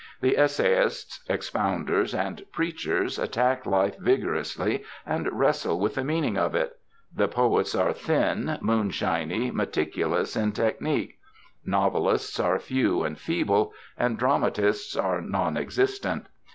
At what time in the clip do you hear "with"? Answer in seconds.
5.79-5.93